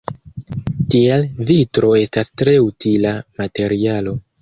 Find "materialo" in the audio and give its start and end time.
3.45-4.21